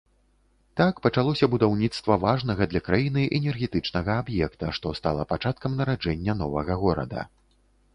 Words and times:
Так 0.79 0.95
пачалося 1.05 1.49
будаўніцтва 1.55 2.17
важнага 2.25 2.69
для 2.73 2.83
краіны 2.89 3.29
энергетычнага 3.43 4.11
аб'екта, 4.25 4.75
што 4.79 4.97
стала 5.05 5.31
пачаткам 5.35 5.71
нараджэння 5.83 6.33
новага 6.47 6.73
горада. 6.87 7.33